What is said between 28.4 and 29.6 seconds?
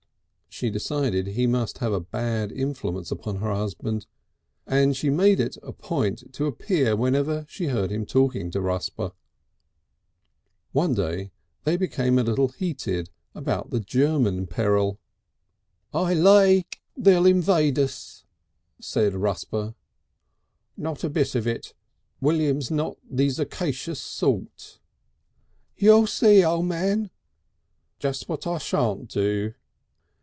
I shan't do."